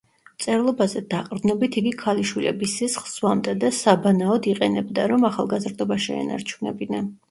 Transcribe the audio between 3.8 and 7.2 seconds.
საბანაოდ იყენებდა, რომ ახალგაზრდობა შეენარჩუნებინა.